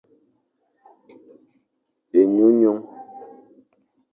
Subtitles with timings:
[2.19, 2.83] Enyunyung.